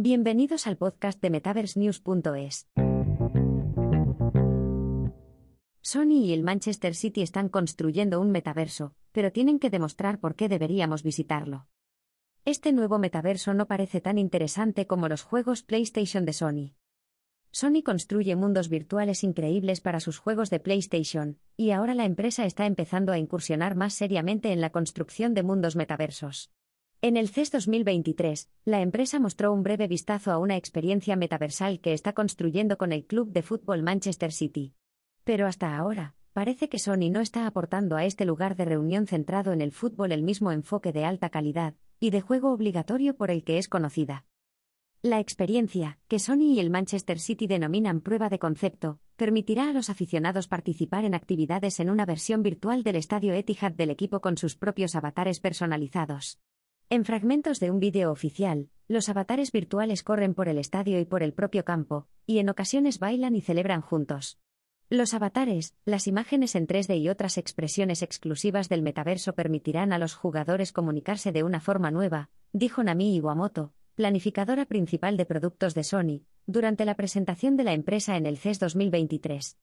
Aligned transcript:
Bienvenidos 0.00 0.68
al 0.68 0.76
podcast 0.76 1.20
de 1.20 1.28
MetaverseNews.es. 1.28 2.68
Sony 5.80 6.24
y 6.24 6.32
el 6.32 6.44
Manchester 6.44 6.94
City 6.94 7.20
están 7.20 7.48
construyendo 7.48 8.20
un 8.20 8.30
metaverso, 8.30 8.94
pero 9.10 9.32
tienen 9.32 9.58
que 9.58 9.70
demostrar 9.70 10.20
por 10.20 10.36
qué 10.36 10.48
deberíamos 10.48 11.02
visitarlo. 11.02 11.66
Este 12.44 12.72
nuevo 12.72 13.00
metaverso 13.00 13.54
no 13.54 13.66
parece 13.66 14.00
tan 14.00 14.18
interesante 14.18 14.86
como 14.86 15.08
los 15.08 15.24
juegos 15.24 15.64
PlayStation 15.64 16.24
de 16.24 16.32
Sony. 16.32 16.74
Sony 17.50 17.82
construye 17.84 18.36
mundos 18.36 18.68
virtuales 18.68 19.24
increíbles 19.24 19.80
para 19.80 19.98
sus 19.98 20.18
juegos 20.18 20.48
de 20.48 20.60
PlayStation, 20.60 21.40
y 21.56 21.72
ahora 21.72 21.96
la 21.96 22.04
empresa 22.04 22.46
está 22.46 22.66
empezando 22.66 23.10
a 23.10 23.18
incursionar 23.18 23.74
más 23.74 23.94
seriamente 23.94 24.52
en 24.52 24.60
la 24.60 24.70
construcción 24.70 25.34
de 25.34 25.42
mundos 25.42 25.74
metaversos. 25.74 26.52
En 27.00 27.16
el 27.16 27.28
CES 27.28 27.52
2023, 27.52 28.50
la 28.64 28.80
empresa 28.80 29.20
mostró 29.20 29.52
un 29.52 29.62
breve 29.62 29.86
vistazo 29.86 30.32
a 30.32 30.38
una 30.38 30.56
experiencia 30.56 31.14
metaversal 31.14 31.78
que 31.78 31.92
está 31.92 32.12
construyendo 32.12 32.76
con 32.76 32.90
el 32.90 33.06
club 33.06 33.30
de 33.30 33.42
fútbol 33.42 33.84
Manchester 33.84 34.32
City. 34.32 34.74
Pero 35.22 35.46
hasta 35.46 35.76
ahora, 35.76 36.16
parece 36.32 36.68
que 36.68 36.80
Sony 36.80 37.08
no 37.12 37.20
está 37.20 37.46
aportando 37.46 37.94
a 37.94 38.04
este 38.04 38.24
lugar 38.24 38.56
de 38.56 38.64
reunión 38.64 39.06
centrado 39.06 39.52
en 39.52 39.60
el 39.60 39.70
fútbol 39.70 40.10
el 40.10 40.24
mismo 40.24 40.50
enfoque 40.50 40.90
de 40.90 41.04
alta 41.04 41.30
calidad 41.30 41.74
y 42.00 42.10
de 42.10 42.20
juego 42.20 42.52
obligatorio 42.52 43.14
por 43.14 43.30
el 43.30 43.44
que 43.44 43.58
es 43.58 43.68
conocida. 43.68 44.24
La 45.00 45.20
experiencia, 45.20 46.00
que 46.08 46.18
Sony 46.18 46.54
y 46.54 46.58
el 46.58 46.68
Manchester 46.68 47.20
City 47.20 47.46
denominan 47.46 48.00
prueba 48.00 48.28
de 48.28 48.40
concepto, 48.40 48.98
permitirá 49.14 49.70
a 49.70 49.72
los 49.72 49.88
aficionados 49.88 50.48
participar 50.48 51.04
en 51.04 51.14
actividades 51.14 51.78
en 51.78 51.90
una 51.90 52.06
versión 52.06 52.42
virtual 52.42 52.82
del 52.82 52.96
estadio 52.96 53.34
Etihad 53.34 53.70
del 53.70 53.90
equipo 53.90 54.20
con 54.20 54.36
sus 54.36 54.56
propios 54.56 54.96
avatares 54.96 55.38
personalizados. 55.38 56.40
En 56.90 57.04
fragmentos 57.04 57.60
de 57.60 57.70
un 57.70 57.80
vídeo 57.80 58.10
oficial, 58.10 58.70
los 58.88 59.10
avatares 59.10 59.52
virtuales 59.52 60.02
corren 60.02 60.32
por 60.32 60.48
el 60.48 60.56
estadio 60.56 60.98
y 60.98 61.04
por 61.04 61.22
el 61.22 61.34
propio 61.34 61.62
campo, 61.62 62.06
y 62.24 62.38
en 62.38 62.48
ocasiones 62.48 62.98
bailan 62.98 63.36
y 63.36 63.42
celebran 63.42 63.82
juntos. 63.82 64.38
Los 64.88 65.12
avatares, 65.12 65.74
las 65.84 66.06
imágenes 66.06 66.54
en 66.54 66.66
3D 66.66 66.98
y 66.98 67.10
otras 67.10 67.36
expresiones 67.36 68.00
exclusivas 68.00 68.70
del 68.70 68.80
metaverso 68.80 69.34
permitirán 69.34 69.92
a 69.92 69.98
los 69.98 70.14
jugadores 70.14 70.72
comunicarse 70.72 71.30
de 71.30 71.42
una 71.42 71.60
forma 71.60 71.90
nueva, 71.90 72.30
dijo 72.54 72.82
Nami 72.82 73.16
Iwamoto, 73.16 73.74
planificadora 73.94 74.64
principal 74.64 75.18
de 75.18 75.26
productos 75.26 75.74
de 75.74 75.84
Sony, 75.84 76.22
durante 76.46 76.86
la 76.86 76.94
presentación 76.94 77.58
de 77.58 77.64
la 77.64 77.74
empresa 77.74 78.16
en 78.16 78.24
el 78.24 78.38
CES 78.38 78.60
2023. 78.60 79.58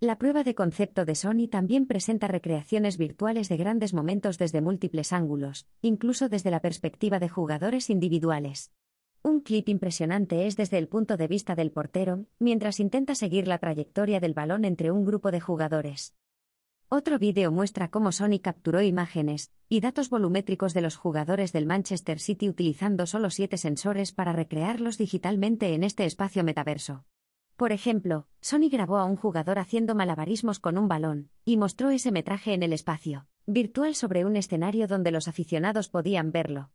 La 0.00 0.18
prueba 0.18 0.42
de 0.42 0.54
concepto 0.54 1.04
de 1.04 1.14
Sony 1.14 1.48
también 1.48 1.86
presenta 1.86 2.26
recreaciones 2.26 2.98
virtuales 2.98 3.48
de 3.48 3.56
grandes 3.56 3.94
momentos 3.94 4.38
desde 4.38 4.60
múltiples 4.60 5.12
ángulos, 5.12 5.66
incluso 5.82 6.28
desde 6.28 6.50
la 6.50 6.60
perspectiva 6.60 7.20
de 7.20 7.28
jugadores 7.28 7.88
individuales. 7.90 8.72
Un 9.22 9.40
clip 9.40 9.68
impresionante 9.68 10.46
es 10.46 10.56
desde 10.56 10.78
el 10.78 10.88
punto 10.88 11.16
de 11.16 11.28
vista 11.28 11.54
del 11.54 11.70
portero, 11.70 12.26
mientras 12.38 12.80
intenta 12.80 13.14
seguir 13.14 13.48
la 13.48 13.58
trayectoria 13.58 14.20
del 14.20 14.34
balón 14.34 14.64
entre 14.64 14.90
un 14.90 15.04
grupo 15.04 15.30
de 15.30 15.40
jugadores. 15.40 16.14
Otro 16.88 17.18
vídeo 17.18 17.50
muestra 17.50 17.88
cómo 17.88 18.12
Sony 18.12 18.40
capturó 18.42 18.82
imágenes 18.82 19.52
y 19.68 19.80
datos 19.80 20.10
volumétricos 20.10 20.74
de 20.74 20.82
los 20.82 20.96
jugadores 20.96 21.52
del 21.52 21.66
Manchester 21.66 22.20
City 22.20 22.48
utilizando 22.48 23.06
solo 23.06 23.30
siete 23.30 23.56
sensores 23.56 24.12
para 24.12 24.32
recrearlos 24.32 24.98
digitalmente 24.98 25.72
en 25.72 25.84
este 25.84 26.04
espacio 26.04 26.44
metaverso. 26.44 27.06
Por 27.56 27.70
ejemplo, 27.70 28.26
Sony 28.40 28.68
grabó 28.70 28.98
a 28.98 29.04
un 29.04 29.16
jugador 29.16 29.60
haciendo 29.60 29.94
malabarismos 29.94 30.58
con 30.58 30.76
un 30.76 30.88
balón, 30.88 31.30
y 31.44 31.56
mostró 31.56 31.90
ese 31.90 32.10
metraje 32.10 32.52
en 32.52 32.62
el 32.62 32.72
espacio 32.72 33.26
virtual 33.46 33.94
sobre 33.94 34.24
un 34.24 34.36
escenario 34.36 34.86
donde 34.86 35.10
los 35.10 35.28
aficionados 35.28 35.90
podían 35.90 36.32
verlo. 36.32 36.70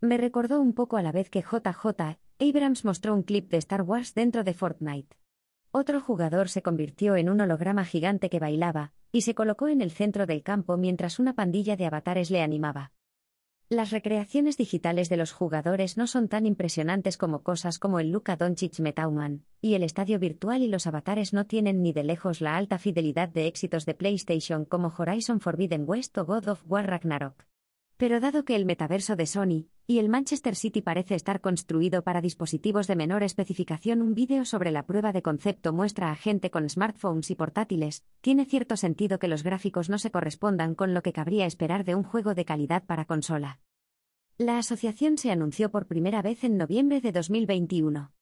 Me 0.00 0.18
recordó 0.18 0.60
un 0.60 0.72
poco 0.72 0.96
a 0.96 1.02
la 1.02 1.12
vez 1.12 1.30
que 1.30 1.42
JJ 1.42 2.18
Abrams 2.40 2.84
mostró 2.84 3.14
un 3.14 3.22
clip 3.22 3.48
de 3.50 3.58
Star 3.58 3.82
Wars 3.82 4.14
dentro 4.14 4.42
de 4.42 4.52
Fortnite. 4.52 5.16
Otro 5.70 6.00
jugador 6.00 6.48
se 6.48 6.60
convirtió 6.60 7.14
en 7.14 7.30
un 7.30 7.40
holograma 7.40 7.84
gigante 7.84 8.28
que 8.28 8.40
bailaba, 8.40 8.92
y 9.12 9.22
se 9.22 9.34
colocó 9.34 9.68
en 9.68 9.80
el 9.80 9.92
centro 9.92 10.26
del 10.26 10.42
campo 10.42 10.76
mientras 10.76 11.20
una 11.20 11.34
pandilla 11.34 11.76
de 11.76 11.86
avatares 11.86 12.30
le 12.30 12.42
animaba. 12.42 12.92
Las 13.72 13.90
recreaciones 13.90 14.58
digitales 14.58 15.08
de 15.08 15.16
los 15.16 15.32
jugadores 15.32 15.96
no 15.96 16.06
son 16.06 16.28
tan 16.28 16.44
impresionantes 16.44 17.16
como 17.16 17.42
cosas 17.42 17.78
como 17.78 18.00
el 18.00 18.10
Luka 18.10 18.36
Doncic 18.36 18.78
Metauman, 18.80 19.46
y 19.62 19.72
el 19.72 19.82
estadio 19.82 20.18
virtual 20.18 20.60
y 20.60 20.68
los 20.68 20.86
avatares 20.86 21.32
no 21.32 21.46
tienen 21.46 21.80
ni 21.80 21.94
de 21.94 22.04
lejos 22.04 22.42
la 22.42 22.58
alta 22.58 22.78
fidelidad 22.78 23.30
de 23.30 23.46
éxitos 23.46 23.86
de 23.86 23.94
PlayStation 23.94 24.66
como 24.66 24.92
Horizon 24.94 25.40
Forbidden 25.40 25.84
West 25.86 26.18
o 26.18 26.26
God 26.26 26.48
of 26.48 26.62
War 26.66 26.86
Ragnarok. 26.86 27.46
Pero 27.96 28.20
dado 28.20 28.44
que 28.44 28.56
el 28.56 28.66
metaverso 28.66 29.16
de 29.16 29.24
Sony 29.24 29.71
y 29.86 29.98
el 29.98 30.08
Manchester 30.08 30.54
City 30.54 30.80
parece 30.80 31.14
estar 31.14 31.40
construido 31.40 32.02
para 32.02 32.20
dispositivos 32.20 32.86
de 32.86 32.96
menor 32.96 33.22
especificación, 33.22 34.00
un 34.00 34.14
vídeo 34.14 34.44
sobre 34.44 34.70
la 34.70 34.86
prueba 34.86 35.12
de 35.12 35.22
concepto 35.22 35.72
muestra 35.72 36.10
a 36.10 36.16
gente 36.16 36.50
con 36.50 36.68
smartphones 36.68 37.30
y 37.30 37.34
portátiles, 37.34 38.04
tiene 38.20 38.44
cierto 38.44 38.76
sentido 38.76 39.18
que 39.18 39.28
los 39.28 39.42
gráficos 39.42 39.90
no 39.90 39.98
se 39.98 40.10
correspondan 40.10 40.74
con 40.74 40.94
lo 40.94 41.02
que 41.02 41.12
cabría 41.12 41.46
esperar 41.46 41.84
de 41.84 41.94
un 41.94 42.04
juego 42.04 42.34
de 42.34 42.44
calidad 42.44 42.84
para 42.84 43.04
consola. 43.04 43.60
La 44.38 44.58
asociación 44.58 45.18
se 45.18 45.30
anunció 45.30 45.70
por 45.70 45.86
primera 45.86 46.22
vez 46.22 46.44
en 46.44 46.56
noviembre 46.56 47.00
de 47.00 47.12
2021. 47.12 48.12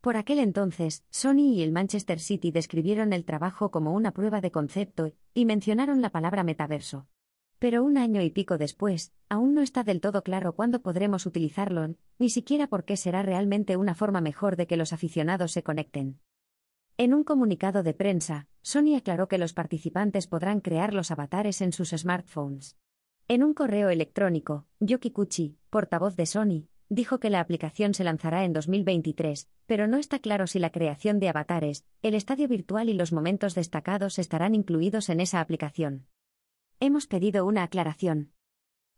Por 0.00 0.16
aquel 0.16 0.38
entonces, 0.38 1.04
Sony 1.10 1.54
y 1.54 1.62
el 1.62 1.72
Manchester 1.72 2.20
City 2.20 2.50
describieron 2.50 3.12
el 3.12 3.24
trabajo 3.24 3.70
como 3.70 3.92
una 3.92 4.12
prueba 4.12 4.40
de 4.40 4.50
concepto 4.50 5.12
y 5.34 5.44
mencionaron 5.44 6.00
la 6.00 6.10
palabra 6.10 6.42
metaverso. 6.42 7.06
Pero 7.60 7.84
un 7.84 7.98
año 7.98 8.22
y 8.22 8.30
pico 8.30 8.56
después, 8.56 9.12
aún 9.28 9.52
no 9.52 9.60
está 9.60 9.84
del 9.84 10.00
todo 10.00 10.22
claro 10.22 10.54
cuándo 10.54 10.80
podremos 10.80 11.26
utilizarlo, 11.26 11.94
ni 12.18 12.30
siquiera 12.30 12.68
por 12.68 12.86
qué 12.86 12.96
será 12.96 13.22
realmente 13.22 13.76
una 13.76 13.94
forma 13.94 14.22
mejor 14.22 14.56
de 14.56 14.66
que 14.66 14.78
los 14.78 14.94
aficionados 14.94 15.52
se 15.52 15.62
conecten. 15.62 16.20
En 16.96 17.12
un 17.12 17.22
comunicado 17.22 17.82
de 17.82 17.92
prensa, 17.92 18.48
Sony 18.62 18.96
aclaró 18.96 19.28
que 19.28 19.36
los 19.36 19.52
participantes 19.52 20.26
podrán 20.26 20.60
crear 20.60 20.94
los 20.94 21.10
avatares 21.10 21.60
en 21.60 21.72
sus 21.72 21.90
smartphones. 21.90 22.78
En 23.28 23.44
un 23.44 23.52
correo 23.52 23.90
electrónico, 23.90 24.66
Yoki 24.80 25.10
Kuchi, 25.10 25.58
portavoz 25.68 26.16
de 26.16 26.24
Sony, 26.24 26.66
dijo 26.88 27.20
que 27.20 27.28
la 27.28 27.40
aplicación 27.40 27.92
se 27.92 28.04
lanzará 28.04 28.44
en 28.46 28.54
2023, 28.54 29.50
pero 29.66 29.86
no 29.86 29.98
está 29.98 30.18
claro 30.18 30.46
si 30.46 30.60
la 30.60 30.70
creación 30.70 31.20
de 31.20 31.28
avatares, 31.28 31.84
el 32.00 32.14
estadio 32.14 32.48
virtual 32.48 32.88
y 32.88 32.94
los 32.94 33.12
momentos 33.12 33.54
destacados 33.54 34.18
estarán 34.18 34.54
incluidos 34.54 35.10
en 35.10 35.20
esa 35.20 35.40
aplicación. 35.40 36.06
Hemos 36.82 37.06
pedido 37.06 37.44
una 37.44 37.64
aclaración. 37.64 38.32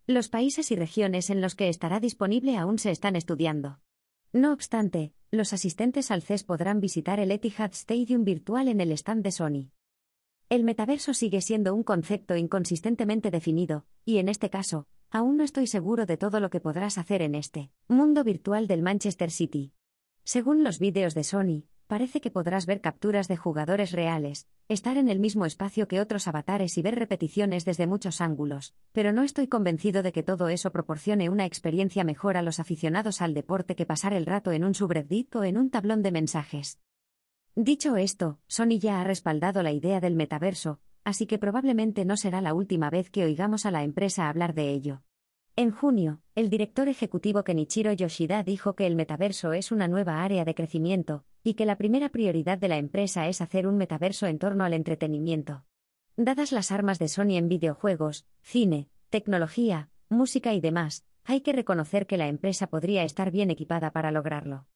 Los 0.06 0.28
países 0.28 0.70
y 0.70 0.76
regiones 0.76 1.31
en 1.31 1.41
los 1.41 1.56
que 1.56 1.69
estará 1.69 1.98
disponible 1.98 2.56
aún 2.56 2.78
se 2.78 2.93
están 2.93 3.16
estudiando. 3.16 3.81
No 4.32 4.53
obstante, 4.53 5.12
los 5.32 5.53
asistentes 5.53 6.12
al 6.12 6.22
CES 6.22 6.44
podrán 6.44 6.78
visitar 6.78 7.19
el 7.19 7.32
Etihad 7.32 7.72
Stadium 7.72 8.22
virtual 8.22 8.69
en 8.69 8.81
el 8.81 8.92
stand 8.92 9.25
de 9.25 9.32
Sony. 9.32 9.72
El 10.48 10.62
metaverso 10.62 11.12
sigue 11.12 11.41
siendo 11.41 11.75
un 11.75 11.82
concepto 11.82 12.37
inconsistentemente 12.37 13.32
definido, 13.32 13.84
y 14.04 14.19
en 14.19 14.28
este 14.28 14.48
caso, 14.48 14.87
aún 15.10 15.37
no 15.37 15.42
estoy 15.42 15.66
seguro 15.66 16.06
de 16.06 16.16
todo 16.16 16.38
lo 16.38 16.50
que 16.50 16.60
podrás 16.60 16.98
hacer 16.98 17.21
en 17.21 17.34
este 17.34 17.72
mundo 17.88 18.22
virtual 18.22 18.69
del 18.69 18.82
Manchester 18.82 19.32
City. 19.32 19.72
Según 20.22 20.62
los 20.62 20.78
vídeos 20.78 21.15
de 21.15 21.25
Sony, 21.25 21.65
parece 21.92 22.22
que 22.22 22.30
podrás 22.30 22.64
ver 22.64 22.80
capturas 22.80 23.28
de 23.28 23.36
jugadores 23.36 23.92
reales, 23.92 24.48
estar 24.66 24.97
en 24.97 25.10
el 25.10 25.19
mismo 25.20 25.44
espacio 25.44 25.88
que 25.88 26.00
otros 26.00 26.26
avatares 26.26 26.78
y 26.78 26.80
ver 26.80 26.94
repeticiones 26.94 27.66
desde 27.66 27.86
muchos 27.86 28.22
ángulos, 28.22 28.75
pero 28.92 29.12
no 29.12 29.22
estoy 29.22 29.47
convencido 29.47 30.03
de 30.03 30.10
que 30.10 30.22
todo 30.22 30.48
eso 30.48 30.72
proporcione 30.72 31.28
una 31.28 31.44
experiencia 31.44 32.03
mejor 32.03 32.38
a 32.38 32.42
los 32.42 32.60
aficionados 32.60 33.20
al 33.20 33.34
deporte 33.34 33.76
que 33.76 33.84
pasar 33.84 34.14
el 34.14 34.25
rato 34.25 34.53
en 34.53 34.64
un 34.64 34.72
subreddit 34.72 35.36
o 35.36 35.44
en 35.44 35.58
un 35.58 35.69
tablón 35.69 36.03
de 36.03 36.12
mensajes. 36.12 36.80
Dicho 37.56 37.98
esto, 37.98 38.38
Sony 38.47 38.78
ya 38.80 39.03
ha 39.03 39.04
respaldado 39.04 39.62
la 39.62 39.72
idea 39.72 40.00
del 40.00 40.14
metaverso, 40.14 40.80
así 41.04 41.26
que 41.26 41.36
probablemente 41.36 42.06
no 42.06 42.16
será 42.16 42.41
la 42.41 42.54
última 42.54 42.88
vez 42.88 43.10
que 43.10 43.24
oigamos 43.24 43.66
a 43.66 43.70
la 43.70 43.82
empresa 43.82 44.30
hablar 44.30 44.54
de 44.54 44.70
ello. 44.70 45.03
En 45.56 45.70
junio, 45.70 46.22
el 46.34 46.48
director 46.48 46.88
ejecutivo 46.88 47.44
Kenichiro 47.44 47.92
Yoshida 47.92 48.42
dijo 48.42 48.76
que 48.76 48.86
el 48.86 48.97
metaverso 48.97 49.53
es 49.53 49.70
una 49.70 49.88
nueva 49.88 50.24
área 50.24 50.47
de 50.47 50.54
crecimiento, 50.54 51.27
y 51.42 51.54
que 51.54 51.66
la 51.66 51.77
primera 51.77 52.09
prioridad 52.09 52.59
de 52.59 52.68
la 52.68 52.78
empresa 52.78 53.28
es 53.28 53.41
hacer 53.41 53.66
un 53.66 53.77
metaverso 53.77 54.27
en 54.27 54.39
torno 54.39 54.65
al 54.65 54.74
entretenimiento. 54.74 55.65
Dadas 56.16 56.53
las 56.53 56.71
armas 56.71 56.98
de 56.98 57.09
Sony 57.09 57.36
en 57.36 57.48
videojuegos, 57.48 58.27
cine, 58.42 58.89
tecnología, 59.10 59.89
música 60.09 60.54
y 60.54 60.60
demás, 60.60 61.04
hay 61.24 61.41
que 61.41 61.53
reconocer 61.53 62.06
que 62.06 62.16
la 62.16 62.28
empresa 62.28 62.66
podría 62.66 63.04
estar 63.04 63.30
bien 63.30 63.50
equipada 63.50 63.92
para 63.92 64.10
lograrlo. 64.10 64.66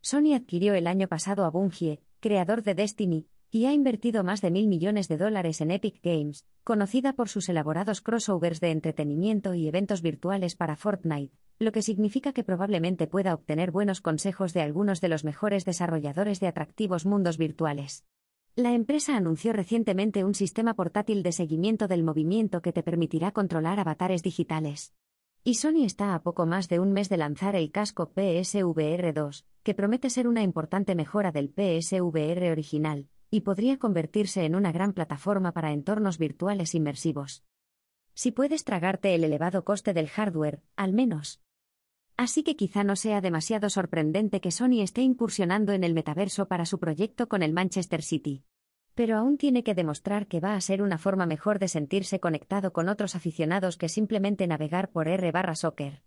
Sony 0.00 0.34
adquirió 0.34 0.74
el 0.74 0.86
año 0.86 1.08
pasado 1.08 1.44
a 1.44 1.50
Bungie, 1.50 2.00
creador 2.20 2.62
de 2.62 2.74
Destiny, 2.74 3.26
y 3.50 3.66
ha 3.66 3.72
invertido 3.72 4.22
más 4.22 4.40
de 4.40 4.50
mil 4.50 4.68
millones 4.68 5.08
de 5.08 5.18
dólares 5.18 5.60
en 5.60 5.72
Epic 5.72 6.00
Games, 6.02 6.46
conocida 6.62 7.14
por 7.14 7.28
sus 7.28 7.48
elaborados 7.48 8.00
crossovers 8.00 8.60
de 8.60 8.70
entretenimiento 8.70 9.54
y 9.54 9.66
eventos 9.66 10.02
virtuales 10.02 10.54
para 10.54 10.76
Fortnite, 10.76 11.36
lo 11.60 11.72
que 11.72 11.82
significa 11.82 12.32
que 12.32 12.42
probablemente 12.42 13.06
pueda 13.06 13.34
obtener 13.34 13.70
buenos 13.70 14.00
consejos 14.00 14.54
de 14.54 14.62
algunos 14.62 15.02
de 15.02 15.08
los 15.08 15.24
mejores 15.24 15.66
desarrolladores 15.66 16.40
de 16.40 16.46
atractivos 16.46 17.04
mundos 17.04 17.36
virtuales. 17.36 18.06
La 18.56 18.72
empresa 18.72 19.14
anunció 19.14 19.52
recientemente 19.52 20.24
un 20.24 20.34
sistema 20.34 20.72
portátil 20.72 21.22
de 21.22 21.32
seguimiento 21.32 21.86
del 21.86 22.02
movimiento 22.02 22.62
que 22.62 22.72
te 22.72 22.82
permitirá 22.82 23.32
controlar 23.32 23.78
avatares 23.78 24.22
digitales. 24.22 24.94
Y 25.44 25.54
Sony 25.54 25.84
está 25.84 26.14
a 26.14 26.22
poco 26.22 26.46
más 26.46 26.68
de 26.68 26.80
un 26.80 26.92
mes 26.92 27.10
de 27.10 27.18
lanzar 27.18 27.54
el 27.56 27.70
casco 27.70 28.10
PSVR 28.14 29.12
2, 29.12 29.46
que 29.62 29.74
promete 29.74 30.08
ser 30.08 30.28
una 30.28 30.42
importante 30.42 30.94
mejora 30.94 31.30
del 31.30 31.50
PSVR 31.50 32.50
original, 32.50 33.08
y 33.30 33.42
podría 33.42 33.78
convertirse 33.78 34.46
en 34.46 34.54
una 34.54 34.72
gran 34.72 34.94
plataforma 34.94 35.52
para 35.52 35.72
entornos 35.72 36.16
virtuales 36.16 36.74
inmersivos. 36.74 37.44
Si 38.14 38.32
puedes 38.32 38.64
tragarte 38.64 39.14
el 39.14 39.24
elevado 39.24 39.64
coste 39.64 39.92
del 39.92 40.08
hardware, 40.08 40.62
al 40.76 40.94
menos. 40.94 41.40
Así 42.20 42.42
que 42.42 42.54
quizá 42.54 42.84
no 42.84 42.96
sea 42.96 43.22
demasiado 43.22 43.70
sorprendente 43.70 44.42
que 44.42 44.50
Sony 44.50 44.82
esté 44.82 45.00
incursionando 45.00 45.72
en 45.72 45.84
el 45.84 45.94
metaverso 45.94 46.48
para 46.48 46.66
su 46.66 46.78
proyecto 46.78 47.30
con 47.30 47.42
el 47.42 47.54
Manchester 47.54 48.02
City. 48.02 48.44
Pero 48.94 49.16
aún 49.16 49.38
tiene 49.38 49.64
que 49.64 49.74
demostrar 49.74 50.26
que 50.26 50.38
va 50.38 50.54
a 50.54 50.60
ser 50.60 50.82
una 50.82 50.98
forma 50.98 51.24
mejor 51.24 51.58
de 51.58 51.68
sentirse 51.68 52.20
conectado 52.20 52.74
con 52.74 52.90
otros 52.90 53.16
aficionados 53.16 53.78
que 53.78 53.88
simplemente 53.88 54.46
navegar 54.46 54.90
por 54.90 55.08
R 55.08 55.32
barra 55.32 55.54
soccer. 55.54 56.02